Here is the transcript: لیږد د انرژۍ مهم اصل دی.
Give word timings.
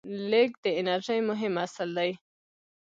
لیږد 0.29 0.57
د 0.63 0.67
انرژۍ 0.79 1.19
مهم 1.29 1.53
اصل 1.65 1.89
دی. 1.97 2.11